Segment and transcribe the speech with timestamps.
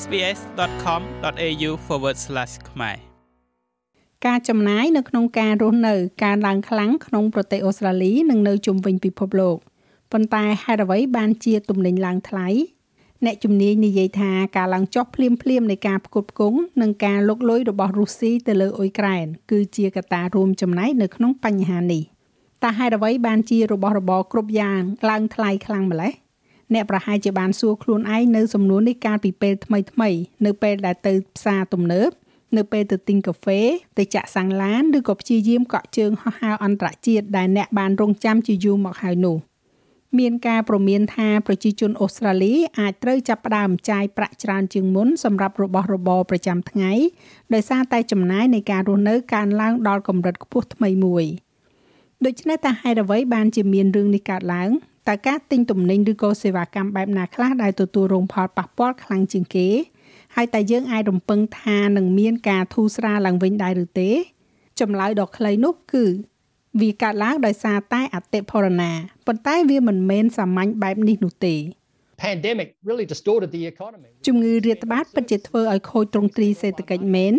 [0.00, 1.70] sbs.com.au/
[2.70, 2.96] ខ្មែរ
[4.26, 9.56] ការចំណាយនៅក្នុងការរស់នៅកើនឡើងខ្លាំងក្នុងប្រទេសអូស្ត្រាលីនិងនៅជុំវិញពិភពលោក
[10.12, 12.48] ប៉ុន្តែហេតុអ្វីបានជាទំនិញឡើងថ្លៃ
[13.24, 22.02] អ្នកជំនាញនិយាយថាការឡើងចុះភ្លាមភ្លាមនៃការផ្គត់ផ្គង់និងការលុកលុយរបស់រុស្ស៊ីទៅលើអ៊ុយក្រែនគឺជាកត្តារួមចំណែកនៅក្នុងបញ្ហានេះ
[22.64, 24.80] តើហេតុអ្វីបានជារបស់របរគ្រប់យ៉ាង
[25.10, 26.12] ឡើងថ្លៃខ្លាំងម្ល៉េះ
[26.74, 30.10] អ្នកប្រហែលជាបានសួរខ្លួនឯងនៅសំណួរនេះកាលពីពេលថ្មីថ្មី
[30.46, 32.10] នៅពេលដែលទៅផ្សារទំនើប
[32.56, 33.60] នៅពេលទៅទិញកាហ្វេ
[33.98, 39.38] ទៅចាក់សាំងឡានឬក៏ព្យាយាមកក់ជើងហោះហើរអន្តរជាតិដែលអ្នកបានរងចាំជាយូរមកហើយនោះ
[40.18, 46.92] មានការព្រមានថាប្រជាជនអូស្ត្រាលីអាចត្រូវចាប់ផ្ដើមចាយប្រាក់ច្រើនជាងមុនសម្រាប់របស់របរប្រចាំថ្ងៃ
[47.54, 51.24] ដោយសារតែចំណាយនៃការរស់នៅកើនឡើងដល់កម្រិតខ្ពស់ថ្មីមួយ
[52.24, 54.70] ដូច្នេះតើហេតុអ្វីបានជាមានរឿងនេះកើតឡើង
[55.08, 59.68] តើការទិញទំនិញឬក៏សេវាកម្មបែបណាខ្លះដែលទទួលរងផលប៉ះពាល់ខ្លាំងជាងគេ
[60.36, 64.10] ហើយតែយើងអាចរំពឹងថានឹងមានការធូរស្រាលឡើងវិញដែរឬទេ
[64.80, 66.04] ចម្លើយដ៏ខ្លីនោះគឺ
[66.80, 68.90] វាកើតឡើងដោយសារតែអតិផរណា
[69.26, 71.56] ប៉ុន្តែវាមិនមែនសាមញ្ញបែបនេះនោះទេ
[72.24, 77.34] pandemic really distorted the economy ជំងឺរាតត្បាតពិតជាធ្វើឲ្យខូចទ្រង់ទ្រីសេដ្ឋកិច្ចមែន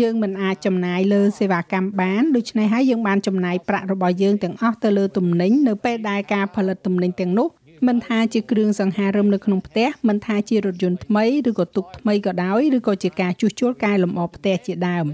[0.00, 7.48] យើងមិនអាចចំណាយលើសេវាកម្មបានដូច្នេះហើយយើងបានចំណាយប្រាក់របស់យើងទាំងអស់ទៅលើទំនិញនៅពេលដែលការផលិតទំនិញទាំងនោះ
[7.88, 15.06] មិនថាជាគ្រឿងសង្ហារឹមនៅក្នុងផ្ទះមិនថាជារថយន្តថ្មីឬក៏ទូកថ្មីក៏ដោយឬក៏ជាការជួសជុលកែលម្អផ្ទះជាដើម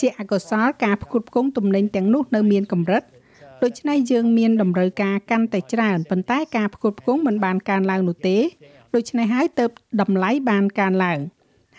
[0.00, 3.02] ជាអកុសលការផ្គត់ផ្គង់ទំនិញទាំងនោះនៅមានកម្រិត
[3.62, 8.38] ដូច្នេះយើងមានតម្រូវការកាន់តែច្រើនប៉ុន្តែការផ្គត់ផ្គង់មិនបានកើនឡើងនោះទេ
[8.94, 9.64] ដូច្នេះហើយទៅ
[10.00, 11.18] តម្លៃបានកើនឡើង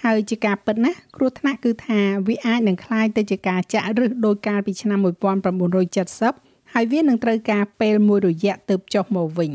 [0.05, 9.53] ហើយជាការពិតណាគ្រោះថ្នាក់គឺថាវាអាចនឹងคล้ายទៅជាការចាក់រឹសដោយកាលពីឆ្នាំ1970ហើយវានឹងត្រូវការពេលមួយរយៈទៅចុះមកវិញ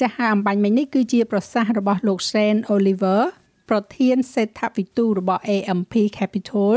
[0.00, 3.20] ចាស់ហើយអំបញ្ញមិញនេះគឺជាប្រសាសន៍របស់លោក Shane Oliver
[3.68, 6.74] ប្រធានសេដ្ឋវិទូរបស់ AMP Capital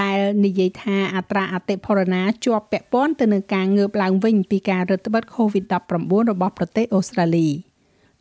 [0.00, 7.48] ដែលនិយាយថាអត្រាអតិផរណាជាប់ពាក់ព័ន្ធទៅនឹងការងើបឡើងវិញពីការរឹតបន្តឹង COVID-19 របស់ប្រទេសអូស្ត្រាលី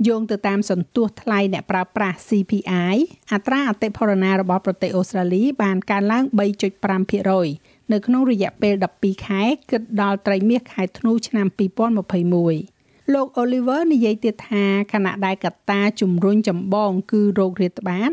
[0.08, 2.96] យោងទៅតាមសន្ទុះថ្លៃអ្នកប្រើប្រាស់ CPI
[3.32, 6.24] អត្រាអតិផរណារបស់ប្រទេសអូស្ត្រាលីបានកើនឡើង
[7.08, 18.10] 3.5%នៅក្នុងរយៈពេល12ខែគិតដល់ត្រីមាសខែធ្នូឆ្នាំ2021លោក Oliver និយាយទៀតថាខណៈដែលកត្តាជំរុញចម្បងគឺโรគរាតត្បាត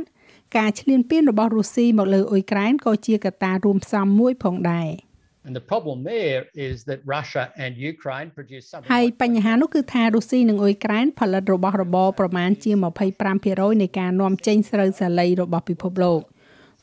[0.57, 4.89] ការឈ្លានពានរបស់រុស្ស៊ីមកលើអ៊ុយក្រែនក៏ជាកត្តារួមផ្សំមួយផងដែរ។
[5.47, 12.71] And the problem there is that Russia and Ukraine produce something ហើយបញ្ហានោះគឺថារុស្ស៊ីនិងអ៊ុយក្រែនផលិតរបស់របរប្រមាណជា
[13.27, 16.21] 25%នៃការនាំចេញស្រូវសាលីរបស់ពិភពលោក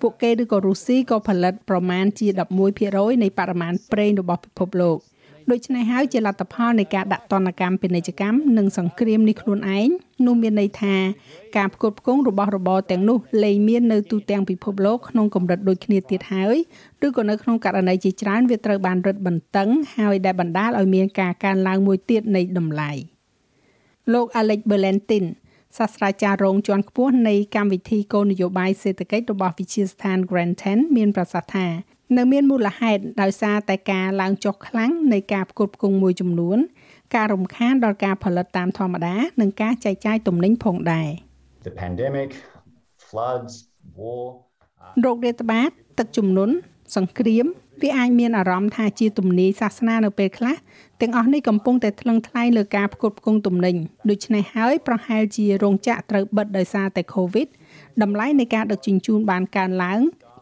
[0.00, 2.26] ពួកគេឬក៏រុស្ស៊ីក៏ផលិតប្រមាណជា
[2.74, 4.98] 11%នៃបរិមាណប្រេងរបស់ពិភពលោក។
[5.52, 9.88] ដូច្នេះហើយជាលទ្ធផលនៃការដាក់ទណ្ឌកម្មពាណិជ្ជកម្មនិងសង្គ្រាមនេះខ្លួនឯង
[10.26, 10.96] នោះមានន័យថា
[11.56, 16.56] ការផ្គត់ផ្គង់របស់របរទាំងនោះលែងមាននៅទូទាំងពិភពលោកក្នុងកម្រិតដូចគ្នាទៀតហើយ
[17.06, 22.90] ឬក៏នៅក្នុងករណីជាច្រើនវាត្រូវបានរឹតបន្តឹងហើយដែលបណ្ដាលឲ្យមានការកើនឡើងមួយទៀតនៃតម្លៃ
[24.12, 25.24] លោក Alex Berlentin
[25.78, 31.66] សាស្ត្រាចារ្យរងជាន់ខ្ពស់នៃកម្មវិធីគោលនយោបាយសេដ្ឋកិច្ចរបស់វិទ្យាស្ថាន Grantham មានប្រសាសន៍ថា
[32.16, 36.58] នៅមានមូលហេតុដោយសារតែការឡើងចុះខ្លាំងនៃការផ្គត់ផ្គង់មួយចំនួន
[37.14, 41.08] ការរំខានដល់ការផលិតតាមធម្មតា និងការចែកចាយទំនិញផងដែរ
[41.66, 42.30] The pandemic
[43.06, 43.54] floods
[43.98, 44.24] war
[45.00, 46.54] โรគរាតត្បាត ទឹកជំនន់
[46.96, 47.46] សង្គ្រាម
[47.82, 50.54] វាអាចមានអារម្មណ៍ថាជាទំនាយសាសនានៅពេលខ្លះ
[51.00, 53.76] ទាំងអស់នេះកំពុងតែថ្លឹងថ្លែងលើការផ្គត់ផ្គង់ទំនិញ
[54.10, 57.48] ដូច្នេះហើយប្រហែលជារោងចក្រត្រូវបិទដោយសារតែ COVID
[58.02, 60.00] តម្លៃនៃការដឹកជញ្ជូនបានកើនឡើង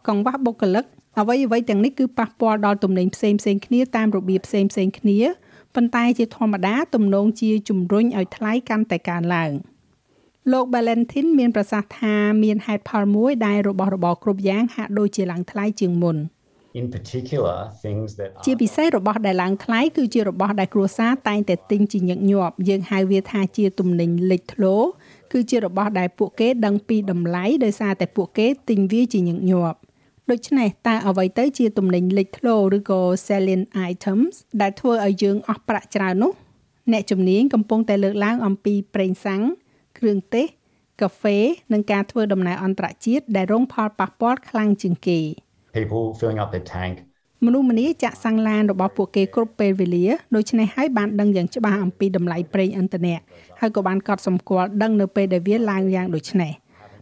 [0.09, 0.85] កង្វះបុគ្គលិក
[1.21, 5.19] អ្វីអ្វីទាំងនេះគឺប៉ះពាល់ដល់ទំនិញផ្សេងផ្សេងគ្នាតាមរបៀបផ្សេងផ្សេងគ្នា
[5.75, 9.53] ប៉ុន្តែជាធម្មតាទំនងជាជំរុញឲ្យថ្លៃកាន់តែកើនឡើង
[10.53, 12.15] លោក Valentin មានប្រសាសន៍ថា
[12.45, 16.19] មានហេតុផលមួយដែលរបស់របរគ្រប់យ៉ាងហាក់ដូចជាឡើងថ្លៃជាងមុន
[16.81, 24.77] in particular things that ជាពិសេសរបស់ដែលឡើងថ្លៃគឺជារបស់ដែលគ្រួសារតែងតែទិញជាញឹកញាប់យើងហៅវាថាជាទំនិញលេចធ្លោ
[25.33, 29.79] គឺជារបស់ដែលពួកគេដឹងពីតម្លៃដោយសារតែពួកគេទិញវាជាញឹកញាប់
[30.31, 36.33] ដូច្នេះតើអ្វីទៅជាទំនិញលេចធ្លោឬក៏ salient items ដែលធ្វើឲ្យយើងអស់ប្រាក់ច្រើននោះ
[36.93, 39.43] អ្នកជំនាញកំពុងតែលើកឡើងអំពីប្រេងសាំង
[39.99, 40.47] គ្រឿងទេស
[41.01, 41.39] កាហ្វេ
[41.73, 45.21] និងការធ្វើដំណើរអន្តរជាតិដែលរងផលប៉ះពាល់ខ្លាំងជាងគេ
[45.77, 46.95] people filling up their tank
[47.45, 53.19] មនុស្សម្នាចាក់សាំងឡានរបស់ពួកគេគ្រប់ពេលវេលាដូច្នេះហើយបានដឹងយ៉ាងច្បាស់អំពីតម្លៃប្រេងឥន្ធនៈ
[53.61, 56.53] ហើយក៏បានកត់សម្គាល់ដឹងនៅពេលដែលវាឡើងយ៉ាងដូចនេះ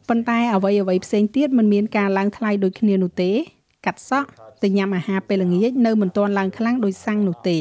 [0.09, 3.31] ប៉ុន្តែអ្វីអ្វីផ្សេងទៀតមិនមានការឡើងថ្លៃដូចគ្នានោះទេ
[3.87, 4.31] កាត់សក់
[4.63, 7.59] ទៅញ៉ាំអាហារពេលល្ងាចនៅមិនទាន់ឡើងខ្លាំងដូចសាំងនោះទេ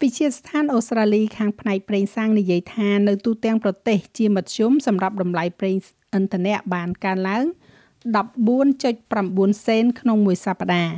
[0.00, 5.76] វិជាស្ថានអូស្ត្រាលីខាងផ្នែកប្រេងសាំងនិយាយថានៅទូទាំងប្រទេសជាមធ្យមសម្រាប់តម្លៃប្រេង
[6.16, 7.44] ឥន្ធនៈបានកើនឡើង
[8.54, 10.92] 14.9សេនក្នុងមួយសប្តាហ៍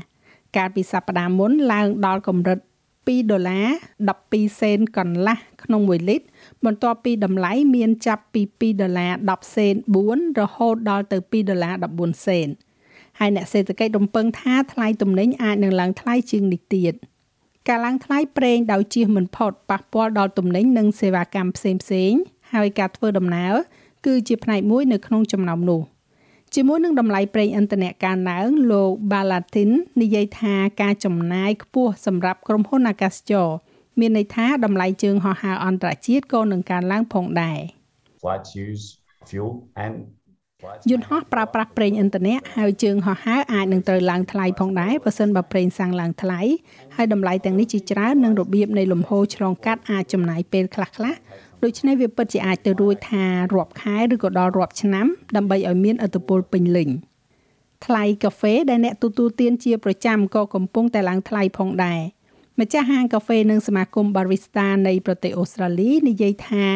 [0.57, 2.59] កាលពីសប្តាហ៍មុនឡើងដល់កម្រិត
[3.07, 3.69] 2ដុល្លារ
[4.13, 6.27] 12សេនកន្លះក្នុង1លីត្រ
[6.65, 9.75] បន្ទាប់ពីតម្លៃមានចាប់ពី2ដុល្លារ10សេន
[10.07, 12.49] 4រហូតដល់ទៅ2ដុល្លារ14សេន
[13.19, 16.95] ហើយអ្នកសេដ្ឋកិច្ចរំពឹងថាថ្លៃទំនិញអាចនឹងឡើងថ្លៃជាងនេះទៀត
[17.69, 22.21] ការឡើងថ្លៃប្រេងដោយជៀសមិនផុតប៉ះពាល់ដល់ទំនិញនិងសេវាកម្មផ្សេងៗ
[22.55, 23.55] ហើយការធ្វើដំណើរ
[24.07, 25.81] គឺជាផ្នែកមួយនៅក្នុងចំណោមនោះ
[26.55, 29.71] ជាមួយនឹងតម្លៃប្រេងឥន្ធនៈកើនឡើងលោក Balatin
[30.01, 33.49] និយាយថាការចំណាយខ្ពស់សម្រាប់ក្រុមហ៊ុនអាកាសចរ
[34.01, 37.59] មានន័យថាតម្លៃជើងហោះហើរអន្តរជាតិក៏នឹងកើនឡើងផងដែរ
[38.23, 38.85] Flights use
[39.29, 39.53] fuel
[39.85, 39.97] and
[40.91, 46.41] យន្តហោះប្រើប្រាស់ប្រេងឥន្ធនៈហើយជើងហោះហើរអាចនឹងត្រូវឡើងថ្លៃផងដែរបើសិនបើប្រេងសាំងឡើងថ្លៃ
[46.97, 51.17] ហើយតម្លៃទាំងនេះជាច្រើននិងរបៀបនៃលំហូរឆ្លងកាត់អាចចំណាយពេលខ្លះៗ
[51.65, 53.25] ដូច្នេះវាពិតជាអាចទៅរួចថា
[53.55, 55.07] រាប់ខែឬក៏ដល់រាប់ឆ្នាំ
[55.37, 56.89] ដើម្បីឲ្យមានឥទ្ធិពលពេញលេញ
[57.85, 62.01] ថ្លៃកាហ្វេដែលអ្នកទទួលទានជាប្រចាំក៏កំពុងតែឡើងថ្លៃផងដែរ
[62.61, 66.67] ម្ចាស់ហាងកាហ្វេនិងសមាគម Barista នៃប្រទេសអូស្ត្រាលីនិយាយថា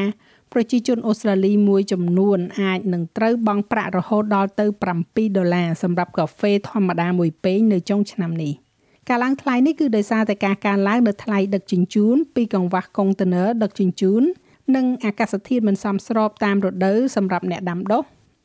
[0.53, 4.67] ប្រជាជនអូស្ត្រាលីមួយចំនួនអាចនឹងត្រូវបង់ប្រាក់រហូតដល់ទៅ
[5.01, 8.53] 7ដុល្លារសម្រាប់កាហ្វេធម្មតាមួយពែងនៅចុងឆ្នាំនេះ
[9.09, 14.25] ការឡើងថ្លៃនេះគឺដោយសារតែការកើនឡើងនៅថ្លៃដឹកជញ្ជូនពីកង្វះកុងតឺន័រដឹកជញ្ជូន
[14.77, 18.03] និងអាកាសធាតុមិនសមស្របតាមរដូវសម្រាប់អ្នកដាំដុះ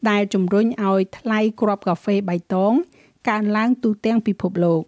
[0.09, 2.73] ដែលជំរុញឲ្យថ្លៃគ្រាប់កាហ្វេបៃតង
[3.29, 4.81] កើនឡើងទូទាំងពិភពលោក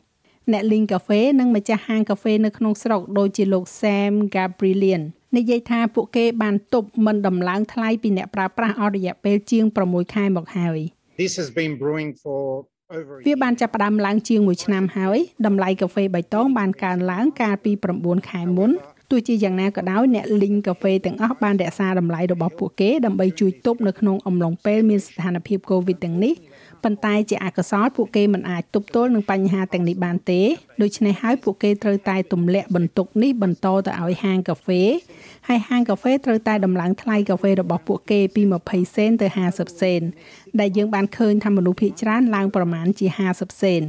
[0.52, 5.04] អ្នកលីងកាហ្វេនិងម្ចាស់ហាងកាហ្វេនៅក្នុងស្រុកដូចជាលោក Sam Gabrielian
[5.38, 10.80] និយាយថាពួកគេបានទប់មិនដំឡើងថ្លៃពីអ្នកប្រើប្រាស់អស់រយៈពេលជាង6ខែមកហើយ
[11.22, 12.42] This has been brewing for
[13.28, 17.72] វាបានចាប់ផ្ដើមឡើងជាង1ឆ្នាំហើយតម្លៃកាហ្វេបៃតងបានកើនឡើងកាលពី
[18.02, 18.72] 9ខែមុន
[19.10, 26.34] ទោះជាយ៉ាងណាក៏ដោយអ្នកលីងកាហ្វេទាំងអស់បានរក្សាតម្លៃរបស់ពួកគេដើម្បីជួយទប់នៅក្នុងអំឡុងពេលមានស្ថានភាព COVID ទាំងនេះ
[26.84, 30.42] ប៉ុន្តែជាអកុសលពួកគេមិនអាចទប់ទល់នឹងបញ្ហាទាំងនេះបានទេ
[30.82, 34.82] ដូច្នេះហើយពួកគេត្រូវតែទម្លាក់បន្ទុកនេះបន្តទៅឲ្យហាងកាហ្វេ
[35.48, 40.02] ហើយហាងកាហ្វេត្រូវតែដំឡើងថ្លៃកាហ្វេរបស់ពួកគេពី20សេនទៅ50សេន
[40.60, 43.82] ដែលយើងបានឃើញថាមនុស្សភាគច្រើនឡើងប្រមាណជា50សេន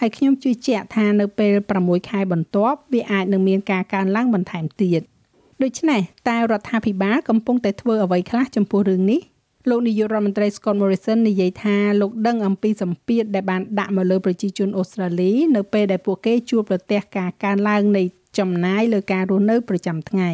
[0.00, 5.00] ហើយខ្ញុំជឿជាក់ថានៅពេល6ខែបន្ទាប់វាអាចនឹងមានការកើនឡើងបន្ថែមទៀត
[5.62, 9.20] ដូច្នេះតើរដ្ឋាភិបាលកំពុងតែធ្វើអ្វីខ្លះចំពោះរឿងនេះ
[9.70, 18.02] លោកនាយករដ្ឋមន្ត្រី Scott Morrison និយាយថាលោកដឹងអំពីសម្ពាធដែលបានដាក់មកលើប្រជាជនអូស្ត្រាលីនៅពេលដែលពួកគេជួបប្រទះការកើនឡើងនៃ
[18.38, 20.30] ចំណាយលើការរស់នៅប្រចាំថ្ងៃ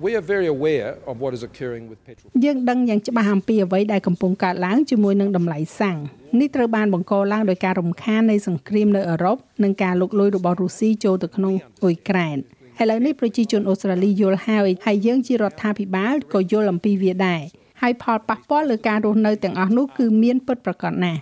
[0.00, 2.28] We are very aware of what is occurring with petrol.
[2.44, 5.98] យើងដឹងយ៉ាងច្បាស់អំពីអ្វីដែលកំពុងកើតឡើងជាមួយនឹងតម្លៃសាំង
[6.40, 12.36] នេះត្រូវបានបង្កឡើងដោយការរំខាននៃសង្គ្រាមនៅអឺរ៉ុបនិងការលុកលុយរបស់រុស្ស៊ីចូលទៅក្នុងអ៊ុយក្រែន
[12.80, 17.42] ឥឡូវនេះប្រជាជនអូស្ត្រាលីយល់ហើយហើយយើងជារដ្ឋាភិបាលក៏យល់អំពីវាដែរ
[17.82, 21.20] ហើយផលប៉ះពាល់លើការរស់នៅទាំងអស់នោះគឺមានពិតប្រាកដណាស់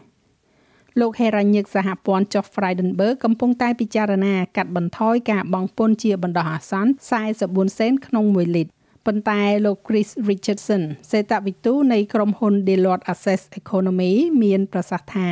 [1.01, 6.91] លោកហេរ៉ាញិកសហព័ន្ធ Josh Frydenberg កំពុងតែពិចារណាកាត់បន្ថយការបង់ពន្ធជាបណ្ដោះអាសន្ន
[7.35, 8.73] 44សេនក្នុង1លីត្រ
[9.07, 14.13] ប៉ុន្តែលោក Chris Richardson សេតវិទូនៃក្រុមហ៊ុន Deloitte Access Economy
[14.43, 15.29] មានប្រសាសន៍ថា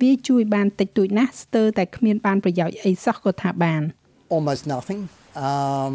[0.00, 3.82] វាជួយបានតិចតួចណាស់ស្ទើរតែគ្មានបានប្រយោជន៍អីសោះក៏ថាបាន
[4.36, 5.00] almost nothing.
[5.46, 5.94] Um,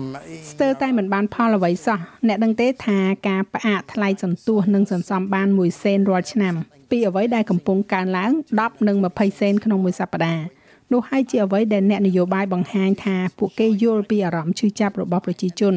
[0.52, 2.98] ស្ទើរតែមិនបានផលអ្វីសោះអ្នកដឹងទេថា
[3.28, 6.56] ការផ្អាកថ្លៃសន្ទស្សន៍នឹងសន្សំបាន1សេនរាល់ឆ្នាំ
[6.90, 10.46] ពីអ្វីដែលកំពុងកើនឡើង10និង20សេនក្នុងមួយសប្តាហ៍
[10.92, 15.76] នោះហើយជាអ្វីដែលអ្នកនយោបាយបង្ហាញថាពួកគេយល់ពីអារម្មណ៍ឈឺចាប់របស់ប្រជាជន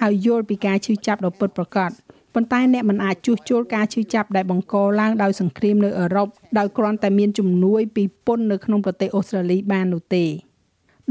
[0.00, 1.90] ហើយយល់ពីការឈឺចាប់ដ៏ពិតប្រាកដ
[2.34, 6.28] ប៉ុន្តែអ្នកមិនអាចជួសជុលការឈឺចាប់ដែលបង្កឡើងដោយសង្គ្រាមនៅអឺរ៉ុប
[6.58, 10.24] ដោយគ្រាន់តែមានជំនួយពីពន្ធនៅក្នុងប្រទេសអូស្ត្រាលីបាននោះទេ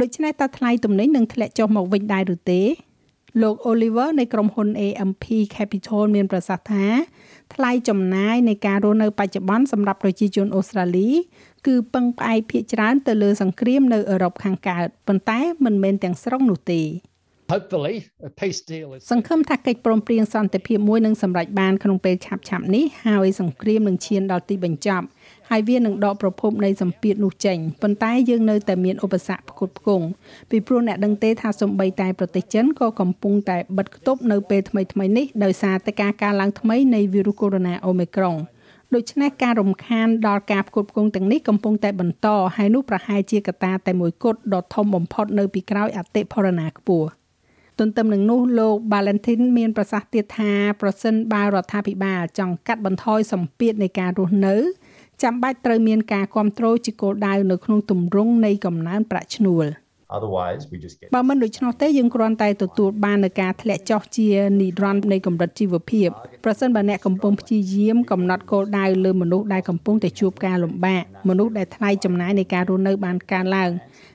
[0.01, 2.61] ដូច្នេះតើថ្លៃទំនិញនឹងធ្លាក់ចុះមកវិញដែរឬទេ
[3.41, 6.85] លោក Oliver នៃក្រុមហ៊ុន AMP Capital មានប្រសាសន៍ថា
[7.53, 11.09] ថ្លៃចំណាយនៃការរស់នៅបច្ចុប្បន្នសម្រាប់ប្រជាជនអូស្ត្រាលី
[11.67, 16.81] គឺពឹងផ្អែកភាគច្រើនទៅលើសង្គ្រាមនៅអឺរ៉ុបខាងកើតប៉ុន្តែមិនមែនទាំងស្រុងនោះទេ
[17.55, 17.95] Hopefully,
[18.29, 25.05] a peace deal is សង្ឃឹមថាកិច្ចព្រមព្រៀងសន្តិភាពមួយនឹងសម្រេចបានក្នុងពេលឆាប់ៗនេះហើយសង្គ្រាមនឹងឈានដល់ទីបញ្ចប់
[25.53, 30.05] ហើយវានឹងដកប្រភពនៃសម្ពាធនោះចេញប៉ុន្តែយើងនៅតែមានឧបសគ្គផ្គត់ផ្គង់
[30.49, 38.35] ពីព្រោះអ្នកដឹងទេថាសំបីតែប្រទេសចិនក៏កំពុងតែបិទគប់នៅពេលថ្មីៗនេះដោយសារតែការកើនឡើងថ្មីនៃវីរុសកូវីដ -19 អូមីក្រុង
[38.95, 47.09] ដូច្នេះការរំខានដល់ការផ្គត់ផ្គង់ទាំងនេះកំពុងតែបន្តហើយនោះប្រហែលជាកត្តាតែមួយគត់ដ៏ធំបំផុតនៅពីក្រោយអតិផរណាខ្ពស់
[47.79, 54.55] ទន្ទឹមនឹងនោះលោក Valentin មានប្រសាសន៍ទៀតថាប្រសិនបើរដ្ឋាភិបាលចង់កាត់បន្ថយសម្ពាធនៃការរស់នៅ
[55.23, 59.67] ចាំបាច់ត្រូវមានការគ្រប់គ្រងជាគោលដៅនៅក្នុងទម្រង់នៃកំណើនប្រាក់ឈ្នួល
[60.11, 64.29] I Otherwise, we just get បើមិនដូច្នោះទេយើងគ្រាន់តែទទួលបាននូវការធ្លាក់ចុះជា
[64.61, 66.09] និរន្តរ៍នៃកម្រិតជីវភាព
[66.43, 73.71] ប្រសិនបើអ្នកកំពុងព្យាយាមកំណត់គោលដៅលើមនុស្សដែលកំពុងតែជួបការលំបាកមនុស្សដែលថ្លៃចំណាយនៃការរស់នៅបានកើនឡើង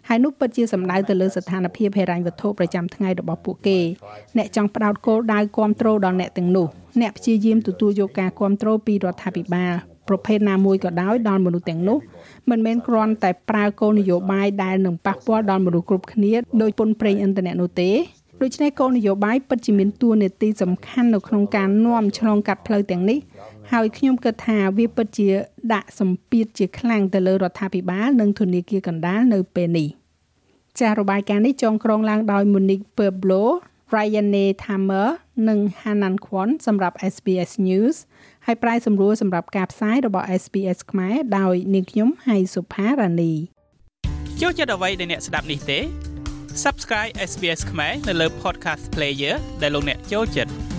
[0.09, 3.79] ហើយនោះពិតជាសំដៅទៅលើស្ថានភាពហិរញ្ញវត្ថុប្រចាំថ្ងៃរបស់ពួកគេ
[4.37, 6.67] អ្នកចង់ផ្ដោតគោលដៅគ្រប់គ្រងដល់អ្នកទាំងនោះ
[7.01, 9.75] អ្នកព្យាយាមទទួលយកការគ្រប់គ្រងពីរដ្ឋាភិបាល
[10.09, 11.99] ប្រភេទណាមួយក៏ដោយដល់មនុស្សទាំងនោះ
[12.51, 16.33] មិនមែនគ្រាន់តែប្រើគោលនយោបាយដែលនឹងប៉ះពាល់ដល់មនុស្សគ្រប់គ្នា
[16.63, 17.91] ដោយពន្ធប្រេងឥន្ធនៈនោះទេ
[18.43, 23.19] ដូច្នេះគោលនយោបាយពិតជាមានតួនាទីសំខាន់នៅក្នុងការនាំឆ្លងកាត់ផ្លូវទាំងនេះ
[23.73, 25.29] ហើយខ្ញុំគិតថាវាពិតជា
[25.73, 29.89] ដាក់សម្ពាធជាខ្លាំងទៅលើរដ្ឋាភិបាលនិងធនាគារកណ្ដាលនៅពេលនេះ
[30.81, 33.43] ចាស់របាយការណ៍នេះចងក្រងឡើងដោយ Monique Pueblo
[33.95, 34.29] Ryan
[34.63, 35.09] Thammer
[35.49, 37.97] និង Hanan Kwon សម្រាប់ SBS News
[38.47, 43.33] ហើយប្រាយសម្រួលសម្រាប់ការផ្សាយរបស់ SBS ខ្មែរដោយនាងខ្ញុំហៃសុផារ៉ានី
[44.41, 45.79] ចូលចិត្តអ្វីដែលអ្នកស្ដាប់នេះទេ
[46.65, 50.76] Subscribe SBS ខ្មែរនៅលើ Podcast Player ដែលលោកអ្នកចូលចិត្ត